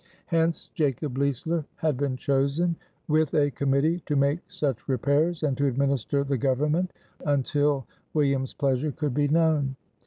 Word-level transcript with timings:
Hence 0.25 0.71
Jacob 0.73 1.15
Leisler 1.19 1.63
had 1.75 1.95
been 1.95 2.17
chosen, 2.17 2.75
"with 3.07 3.35
a 3.35 3.51
committee, 3.51 3.99
to 4.07 4.15
make 4.15 4.39
such 4.47 4.89
repairs 4.89 5.43
and 5.43 5.55
to 5.57 5.67
administer 5.67 6.23
the 6.23 6.39
government 6.39 6.91
until 7.23 7.85
William's 8.15 8.55
pleasure 8.55 8.91
could 8.91 9.13
be 9.13 9.27
known." 9.27 9.75